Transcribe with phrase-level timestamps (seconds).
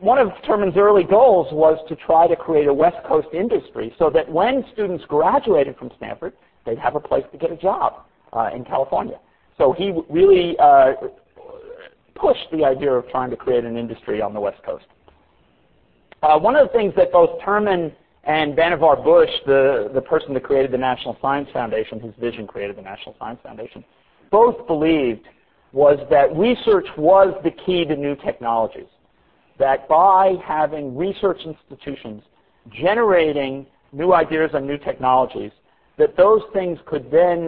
[0.00, 4.10] one of Terman's early goals was to try to create a West Coast industry so
[4.10, 6.32] that when students graduated from Stanford,
[6.64, 9.18] they'd have a place to get a job uh, in California.
[9.58, 10.92] So he really uh,
[12.14, 14.84] pushed the idea of trying to create an industry on the West Coast.
[16.22, 17.92] Uh, one of the things that both Terman
[18.24, 22.76] and Vannevar Bush, the, the person that created the National Science Foundation, whose vision created
[22.76, 23.84] the National Science Foundation,
[24.30, 25.26] both believed
[25.72, 28.86] was that research was the key to new technologies.
[29.58, 32.22] That by having research institutions
[32.70, 35.52] generating new ideas and new technologies,
[35.98, 37.44] that those things could then